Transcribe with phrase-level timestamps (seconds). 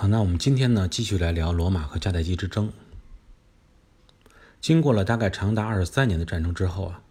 [0.00, 2.72] 好，那我们今天呢，继续来聊罗马和迦太基之争。
[4.58, 7.02] 经过了大概长达二十三年的战争之后啊，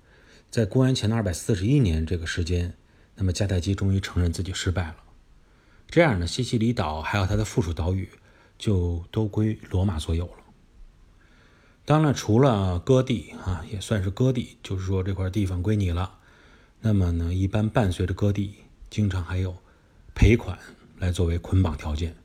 [0.49, 2.73] 在公元前的二百四十一年这个时间，
[3.13, 4.95] 那么迦太基终于承认自己失败了。
[5.87, 8.09] 这样呢，西西里岛还有它的附属岛屿
[8.57, 10.43] 就都归罗马所有了。
[11.85, 16.17] 当然，除了割地啊，也算是割地，就是说这块地方归你了。
[16.81, 18.55] 那么呢，一般伴随着割地，
[18.89, 19.55] 经常还有
[20.15, 20.57] 赔款
[20.97, 22.15] 来作为捆绑条件。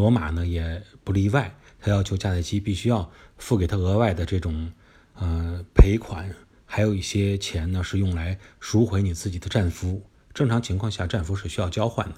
[0.00, 4.72] 罗马呢也不例外，他要求迦太基必须要付给他额外的这种
[5.12, 10.02] 呃赔款，还有一些钱呢是用来赎回你自己的战俘。
[10.32, 12.14] 正常情况下，战俘是需要交换的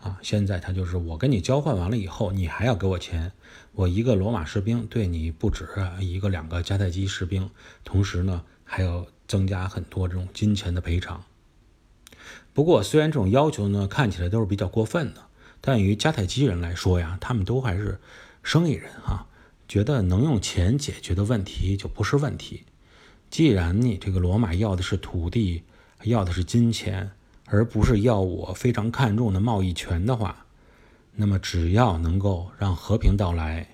[0.00, 0.18] 啊。
[0.22, 3.30] 现在他就是我跟你交换完了以后，你还要给我钱。
[3.74, 5.68] 我一个罗马士兵对你不止
[6.00, 7.48] 一个两个迦太基士兵，
[7.84, 11.22] 同时呢还要增加很多这种金钱的赔偿。
[12.52, 15.29] 不过，虽然这种要求呢看起来都是比较过分的。
[15.60, 18.00] 但于迦太基人来说呀，他们都还是
[18.42, 19.26] 生意人哈，
[19.68, 22.64] 觉得能用钱解决的问题就不是问题。
[23.28, 25.62] 既然你这个罗马要的是土地，
[26.04, 27.10] 要的是金钱，
[27.46, 30.46] 而不是要我非常看重的贸易权的话，
[31.14, 33.68] 那么只要能够让和平到来，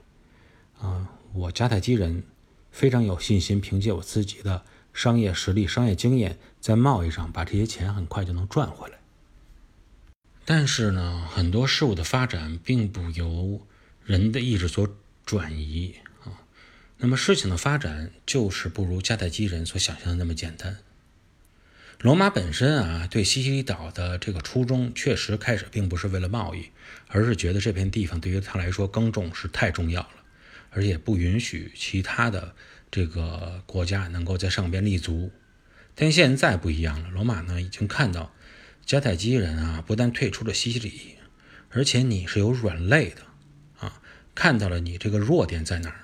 [0.80, 2.24] 啊，我迦太基人
[2.70, 4.62] 非常有信心，凭借我自己的
[4.92, 8.98] 商业实力、商业经验，在贸易上把这些钱很快就能赚回来。
[10.48, 13.66] 但是呢，很多事物的发展并不由
[14.04, 16.46] 人的意志所转移啊。
[16.98, 20.78] 那么事情的发展就是不如迦太基人所想象的那么简单。
[22.00, 26.70] 罗马本身啊，对西西里岛的这个初衷确实开始并不是为了贸易，
[27.08, 30.10] 而是觉得这片地方对于他来说耕种是太重要了，
[30.70, 32.54] 而且不允许其他的
[32.88, 35.32] 这个国家能够在上边立足。
[35.96, 38.32] 但现在不一样了，罗马呢已经看到。
[38.86, 41.16] 迦太基人啊，不但退出了西西里，
[41.70, 43.22] 而且你是有软肋的
[43.80, 44.00] 啊，
[44.32, 46.00] 看到了你这个弱点在哪儿。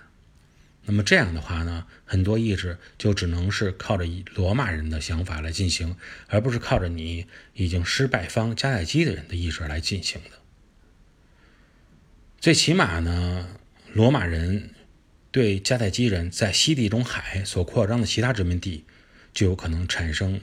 [0.85, 5.97] 那么这样的话呢，很多意志就只能是靠着罗马人的想法来进行，
[6.27, 10.31] 而不是靠着你已经失败方迦太基的人的意志来进行的。
[12.41, 13.49] 最起码呢，
[13.93, 14.71] 罗马人
[15.31, 18.85] 对迦太基人在西地中海所扩张的其他殖民地，
[19.33, 20.41] 就有可能产生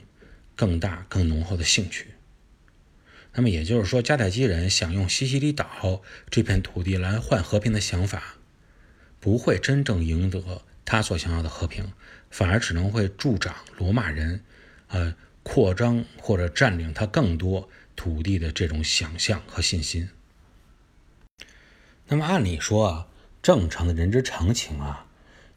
[0.56, 2.06] 更大、更浓厚的兴趣。
[3.32, 8.36] 那么也就是说，迦太基人想用西西里岛这片土地来换和平的想法，
[9.20, 11.92] 不会真正赢得他所想要的和平，
[12.30, 14.42] 反而只能会助长罗马人，
[14.88, 15.14] 呃，
[15.44, 20.08] 扩张或者占领他更多土地的这种想象和信心。
[22.08, 23.06] 那么按理说啊，
[23.40, 25.06] 正常的人之常情啊，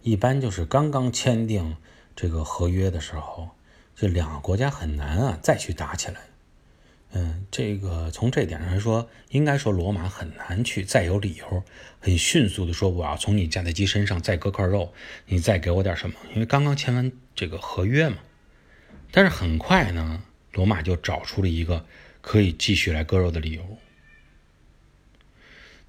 [0.03, 1.77] 一般就是刚刚签订
[2.15, 3.49] 这个合约的时候，
[3.95, 6.21] 这两个国家很难啊再去打起来。
[7.15, 11.63] 嗯，这个从这点上来说，应该说罗马很难去再有理由，
[11.99, 14.91] 很迅速的说我要从你迦太基身上再割块肉，
[15.27, 16.15] 你再给我点什么？
[16.33, 18.17] 因为刚刚签完这个合约嘛。
[19.11, 21.85] 但是很快呢，罗马就找出了一个
[22.21, 23.77] 可以继续来割肉的理由。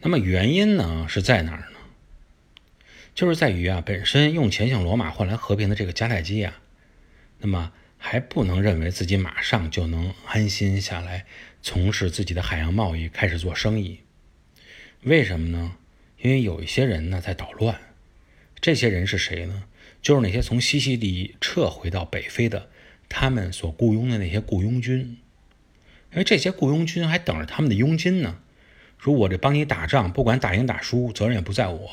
[0.01, 1.79] 那么原因呢是在哪儿呢？
[3.15, 6.61] 就是在于啊，本身用钱向罗马换来和平的这个迦太基啊，
[7.39, 7.73] 那么。
[8.07, 11.25] 还不能认为自己马上就能安心下来，
[11.63, 14.01] 从事自己的海洋贸易，开始做生意。
[15.05, 15.77] 为什么呢？
[16.19, 17.81] 因为有一些人呢在捣乱。
[18.61, 19.65] 这些人是谁呢？
[20.03, 22.69] 就是那些从西西里撤回到北非的，
[23.09, 25.17] 他们所雇佣的那些雇佣军。
[26.13, 28.39] 因为这些雇佣军还等着他们的佣金呢。
[28.99, 31.91] 说我这帮你打仗，不管打赢打输，责任也不在我，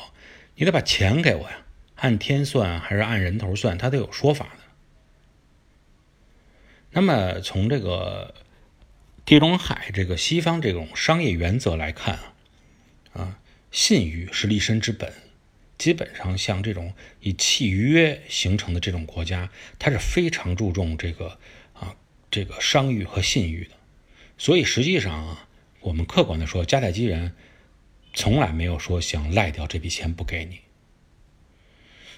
[0.56, 1.64] 你得把钱给我呀。
[1.96, 4.61] 按天算还是按人头算，他都有说法的。
[6.92, 8.34] 那么从这个
[9.24, 12.34] 地中海这个西方这种商业原则来看啊，
[13.14, 13.38] 啊，
[13.70, 15.12] 信誉是立身之本。
[15.78, 19.50] 基本上像这种以契约形成的这种国家，
[19.80, 21.38] 它是非常注重这个
[21.72, 21.96] 啊
[22.30, 23.70] 这个商誉和信誉的。
[24.38, 25.48] 所以实际上啊，
[25.80, 27.34] 我们客观的说，迦太基人
[28.14, 30.60] 从来没有说想赖掉这笔钱不给你，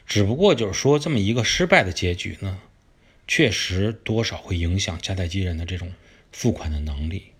[0.04, 2.60] 只不过就是说这么一个失败的结局呢。
[3.26, 5.92] 确实多少会影响迦太基人的这种
[6.32, 7.32] 付款的能力。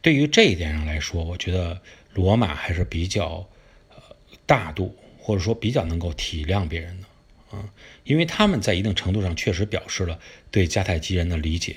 [0.00, 1.80] 对于这一点上来说，我觉得
[2.12, 3.48] 罗马还是比较
[3.90, 7.72] 呃大度，或者说比较能够体谅别人的啊，
[8.04, 10.20] 因为他们在一定程度上确实表示了
[10.50, 11.76] 对迦太基人的理解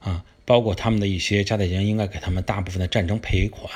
[0.00, 3.72] 啊，包括他们的一些迦太基人应该给他们大部分的战争赔款，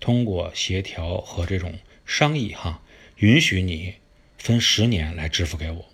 [0.00, 2.82] 通过协调和这种商议哈，
[3.16, 3.94] 允许你
[4.38, 5.84] 分十年来支付给我。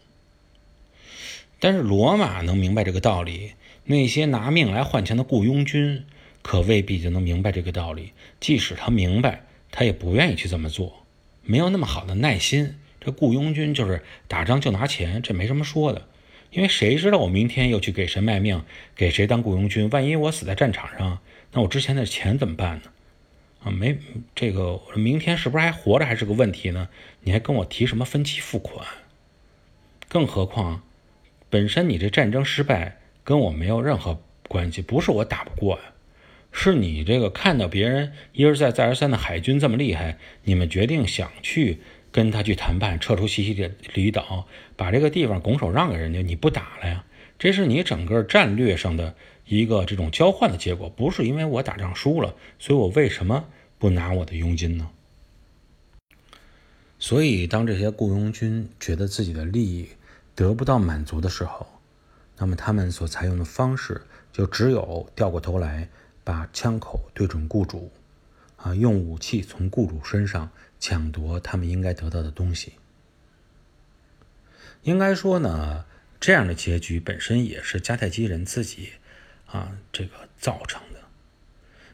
[1.61, 3.53] 但是罗马能明白这个道理，
[3.85, 6.05] 那些拿命来换钱的雇佣军
[6.43, 8.13] 可未必就能明白这个道理。
[8.41, 11.05] 即使他明白他也不愿意去这么做，
[11.43, 12.77] 没有那么好的耐心。
[13.01, 16.07] 这雇佣军就是打仗就拿钱，这没什么说的。
[16.51, 18.63] 因为谁知道我明天又去给谁卖命，
[18.97, 19.89] 给谁当雇佣军？
[19.91, 21.19] 万一我死在战场上，
[21.53, 22.91] 那我之前的钱怎么办呢？
[23.65, 23.99] 啊，没
[24.35, 26.89] 这个，明天是不是还活着还是个问题呢？
[27.21, 28.87] 你还跟我提什么分期付款？
[30.09, 30.83] 更何况，
[31.51, 35.85] 本身你这战争失败跟我没有任何关系，不是我打不过呀，
[36.53, 41.79] 是你这个看到别人一而再再而三的海军这么厉害，你们决定想去。
[42.11, 47.05] 跟他去谈判，撤出西西里岛，把这个地方拱手让给人家，你不打了呀？
[47.39, 49.15] 这是你整个战略上的
[49.45, 53.45] 一个这种交换的结果，不是因为我打仗输了，所以我为什么
[53.79, 54.89] 不拿我的佣金呢？
[56.99, 59.89] 所以，当这些雇佣军觉得自己的利益
[60.39, 61.67] 得不到满足的时候，
[62.37, 64.03] 那么他们所采用的方式
[64.33, 65.89] 就只有掉过头来，
[66.23, 67.91] 把枪口对准雇主，
[68.55, 70.49] 啊，用武器从雇主身上。
[70.81, 72.75] 抢夺他们应该得到的东西。
[74.83, 75.85] 应该说呢，
[76.21, 78.91] 这样的结局本身也是迦太基人自己
[79.47, 81.01] 啊这个造成的。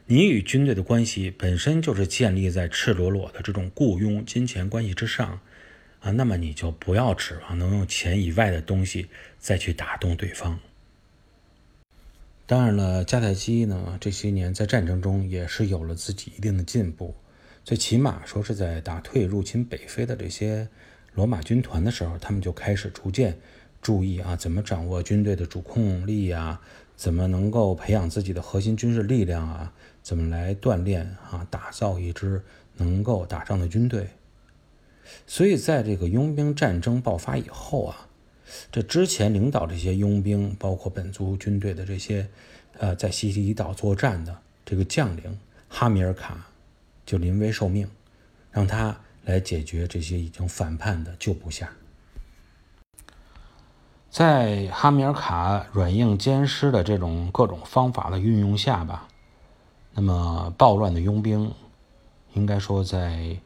[0.05, 5.41] 你与军队的关系本身就是建立在赤裸裸的这种雇佣金钱关系之上
[6.05, 9.07] 啊，那么你就不要指望能用钱以外的东西
[9.39, 10.59] 再去打动对方。
[12.45, 17.15] 当然了，迦太基呢这些年在战争中也是有了自己一定的进步。
[17.63, 20.69] 最起码说是在打退入侵北非的这些
[21.15, 23.35] 罗马军团的时候，他们就开始逐渐
[23.81, 26.61] 注意啊，怎么掌握军队的主控力啊，
[26.95, 29.73] 怎么能够培养自己的核心军事力量啊，
[30.03, 32.43] 怎么来锻炼啊，打造一支
[32.75, 34.07] 能够打仗的军队。
[35.25, 38.07] 所以在这个佣兵战争爆发以后啊，
[38.71, 42.27] 这之前领导这些佣兵，包括本族军队的这些
[42.77, 46.47] 呃在西西里岛作战的这个将领哈米尔卡。
[47.07, 47.87] 就临危受命，
[48.49, 51.69] 让他来解决这些已经反叛的旧部下。
[54.09, 59.07] 在哈米尔卡软硬兼施的这种各种方法的运用下吧，
[59.93, 61.53] 那么暴乱的佣兵，
[62.33, 63.37] 应该说在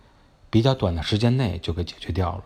[0.50, 2.44] 比较短的时间内就给解决掉了。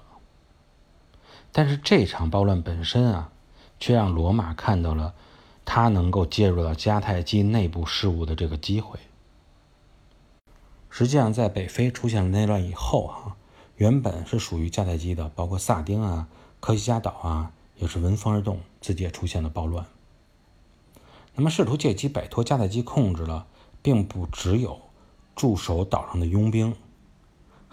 [1.52, 3.32] 但是这场暴乱本身啊，
[3.80, 5.14] 却让罗马看到了
[5.64, 9.00] 他能够介入到迦太基内部事务的这个机会。
[10.90, 13.36] 实际上，在北非出现了内乱以后，啊，
[13.78, 16.28] 原本是属于迦太基的，包括萨丁啊、
[16.60, 19.86] 科西嘉岛啊，也是闻风而动，自己也出现了暴乱。
[21.34, 23.48] 那么，试图借机摆脱迦太基控制了，
[23.82, 24.80] 并不只有
[25.36, 26.76] 驻守岛上的佣兵，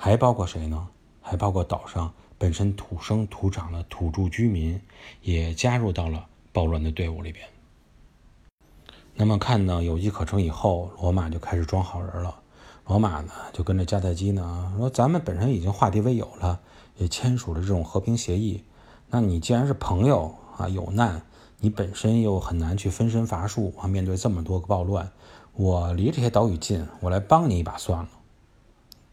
[0.02, 0.88] 还包括谁呢？
[1.20, 4.80] 还包括岛上本身土生土长的土著居民，
[5.20, 7.46] 也加入到了暴乱的队伍里边。
[9.14, 12.34] 那么，看到有机可乘以后，罗马就开始装好人了。
[12.86, 16.58] 罗马呢，就跟着迦太基呢说：“咱们本身已经化敌为友了，
[16.96, 18.64] 也签署了这种和平协议。
[19.10, 21.20] 那你既然是朋友啊，有难，
[21.58, 25.12] 你本身又很难去分身乏术啊，面对这么多个暴乱，
[25.52, 28.08] 我离这些岛屿近，我来帮你一把算了。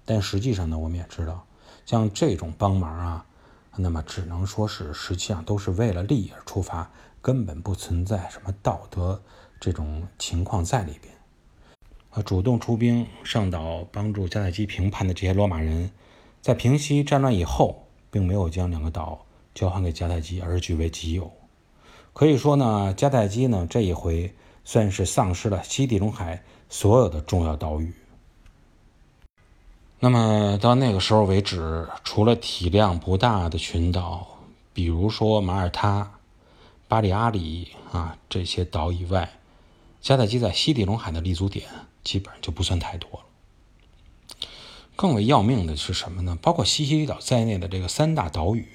[0.08, 1.46] 但实际上呢，我们也知道，
[1.86, 3.26] 像这种帮忙啊，
[3.76, 6.90] 那么只能说是实际上都是为了利益而出发，
[7.22, 9.22] 根本不存在什么道德
[9.60, 11.14] 这种情况在里边。”
[12.26, 15.92] 主动出兵上岛帮助迦太基平叛的这些罗马人，
[16.42, 21.30] 在平息战乱以后，并没有将两个岛交还给迦太基，而是据为己有。
[22.14, 27.94] 可以说呢，迦太基呢这一回算是丧失了西地中海所有的重要岛屿。
[30.00, 34.40] 那么到那个时候为止，除了体量不大的群岛，
[34.74, 36.12] 比如说马耳他、
[36.88, 39.40] 巴里阿里啊这些岛以外，
[40.04, 41.68] 迦太基在西地中海的立足点。
[42.04, 44.40] 基本上就不算太多了。
[44.96, 46.40] 更为要命的是什么呢？
[46.42, 48.66] 包括西西里岛在内的这个三大岛屿，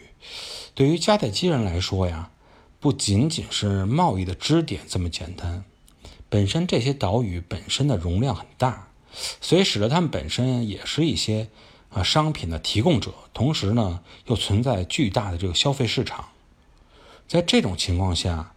[0.75, 2.31] 对于迦太基人来说呀，
[2.79, 5.65] 不仅仅是贸易的支点这么简单。
[6.29, 8.89] 本身这些岛屿本身的容量很大，
[9.41, 11.49] 所以使得他们本身也是一些
[11.91, 16.27] 啊商品的提供者，同时呢又存在巨大的这个消费市场。
[17.29, 18.55] 在这种情况下，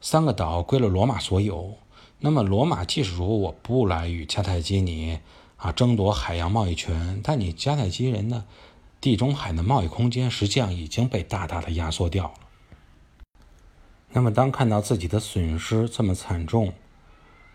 [0.00, 1.78] 三个岛归了罗马所有。
[2.20, 5.18] 那么，罗马即使如果我不来与迦太基尼
[5.56, 8.44] 啊争夺海洋贸易权，但你迦太基人的
[8.98, 12.34] 地中海的贸易空间实际上已经被大大的压缩掉了。
[14.10, 16.72] 那么，当看到自己的损失这么惨重，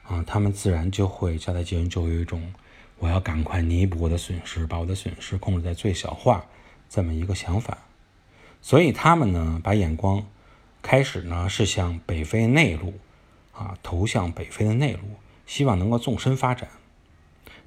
[0.10, 2.54] 啊，他们自然就会迦太基人就有一种
[2.98, 6.44] 我要赶快弥补我的损失，把我的损失控制在最小化
[6.89, 7.78] 这么一个想法。
[8.62, 10.25] 所以，他们呢把眼光
[10.82, 12.94] 开始呢是向北非内陆。
[13.51, 15.01] 啊，投向北非的内陆，
[15.46, 16.70] 希望能够纵深发展。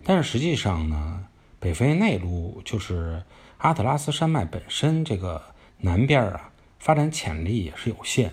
[0.03, 1.27] 但是实际上呢，
[1.61, 3.23] 北非内陆就是
[3.59, 5.43] 阿特拉斯山脉本身这个
[5.81, 8.33] 南边啊，发展潜力也是有限。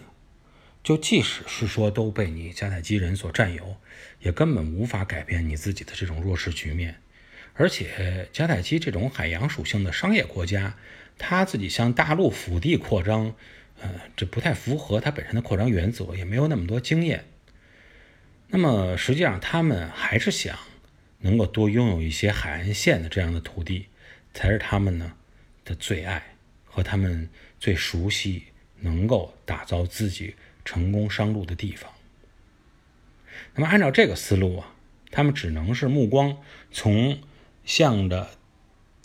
[0.83, 3.75] 就即使是说都被你迦太基人所占有，
[4.21, 7.01] 也根本无法改变你自己的这种弱势局面。
[7.53, 10.77] 而且迦太基这种海洋属性的商业国家，
[11.17, 13.35] 他自己向大陆腹地扩张，
[13.81, 17.25] 呃，这不太符合他本身的扩张原则，也没有那么多经验。
[18.47, 20.57] 那么实际上他们还是想
[21.19, 23.87] 能够多拥有一些海岸线的这样的土地，
[24.33, 25.13] 才是他们呢
[25.65, 28.45] 的最爱和他们最熟悉，
[28.79, 30.35] 能够打造自己。
[30.69, 31.91] 成功商路的地方。
[33.55, 34.75] 那么，按照这个思路啊，
[35.09, 36.37] 他们只能是目光
[36.71, 37.17] 从
[37.65, 38.29] 向着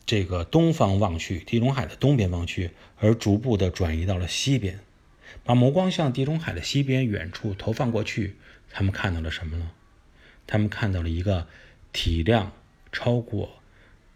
[0.05, 4.81] 这个东方望去，地中海的东边望去，而逐步的转移到了西边。
[5.43, 8.37] 把目光向地中海的西边远处投放过去，
[8.71, 9.71] 他们看到了什么呢？
[10.47, 11.47] 他们看到了一个
[11.95, 12.53] 体量
[12.93, 13.63] 超过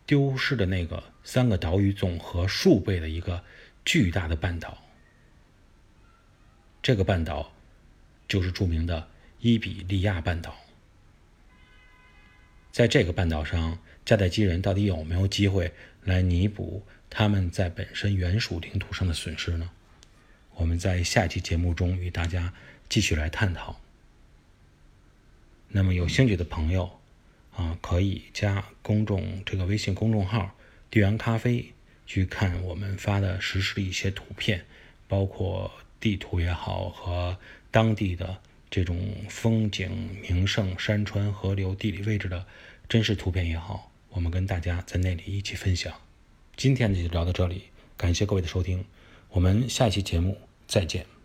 [0.05, 3.43] 丢失的那个三个岛屿总和数倍的一个
[3.87, 4.77] 巨大的半岛。
[6.89, 7.53] 这个半岛
[8.27, 9.07] 就是著名的
[9.41, 10.57] 伊比利亚半岛。
[12.73, 15.71] 在这个半岛上，迦太基人到底有没有机会
[16.05, 19.69] 来弥补他们在本身原属领土上的损失呢？
[20.55, 22.55] 我们在下期节目中与大家
[22.89, 23.79] 继续来探讨。
[25.69, 26.91] 那么有兴趣的朋友
[27.55, 30.57] 啊，可以加公众这个微信公众号
[30.91, 31.75] “地缘咖啡”
[32.09, 34.65] 去看我们发的实时的一些图片，
[35.07, 35.71] 包括。
[36.01, 37.37] 地图也好，和
[37.71, 38.39] 当地的
[38.71, 42.47] 这种风景名胜、山川、河流、地理位置的
[42.89, 45.93] 真实图片也好，我们跟大家在那里一起分享。
[46.57, 47.65] 今天就聊到这里，
[47.97, 48.85] 感谢各位的收听，
[49.31, 51.18] 我们下一期节目再见。